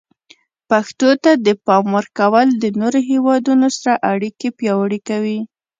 [0.69, 5.39] پښتو ته د پام ورکول د نورو هیوادونو سره اړیکې پیاوړي کوي.